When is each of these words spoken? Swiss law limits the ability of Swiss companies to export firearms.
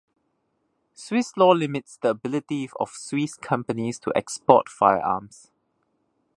Swiss 0.95 1.37
law 1.37 1.51
limits 1.51 1.95
the 1.97 2.09
ability 2.09 2.67
of 2.79 2.89
Swiss 2.89 3.35
companies 3.35 3.99
to 3.99 4.11
export 4.15 4.67
firearms. 4.67 5.51